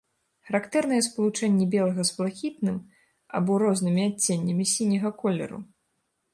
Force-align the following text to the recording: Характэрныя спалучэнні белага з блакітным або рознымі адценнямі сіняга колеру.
Характэрныя 0.49 1.03
спалучэнні 1.07 1.67
белага 1.75 2.01
з 2.09 2.17
блакітным 2.21 2.77
або 3.41 3.61
рознымі 3.67 4.01
адценнямі 4.09 4.65
сіняга 4.75 5.09
колеру. 5.25 5.65